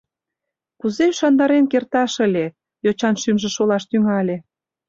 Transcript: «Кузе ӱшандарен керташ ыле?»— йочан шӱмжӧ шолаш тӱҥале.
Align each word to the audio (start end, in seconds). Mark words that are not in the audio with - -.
«Кузе 0.79 1.03
ӱшандарен 1.11 1.65
керташ 1.71 2.13
ыле?»— 2.27 2.45
йочан 2.85 3.15
шӱмжӧ 3.21 3.49
шолаш 3.55 3.83
тӱҥале. 3.89 4.37